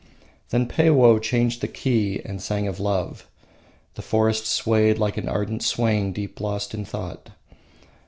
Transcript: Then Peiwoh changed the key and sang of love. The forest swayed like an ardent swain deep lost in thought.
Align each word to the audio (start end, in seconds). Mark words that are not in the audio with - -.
Then 0.49 0.65
Peiwoh 0.67 1.21
changed 1.21 1.61
the 1.61 1.67
key 1.67 2.23
and 2.25 2.41
sang 2.41 2.67
of 2.67 2.79
love. 2.79 3.27
The 3.93 4.01
forest 4.01 4.47
swayed 4.47 4.97
like 4.97 5.15
an 5.15 5.29
ardent 5.29 5.61
swain 5.61 6.11
deep 6.11 6.41
lost 6.41 6.73
in 6.73 6.85
thought. 6.85 7.29